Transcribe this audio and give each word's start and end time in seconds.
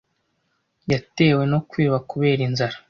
Yatewe 0.91 1.43
no 1.51 1.59
kwiba 1.69 1.97
kubera 2.09 2.41
inzara. 2.47 2.77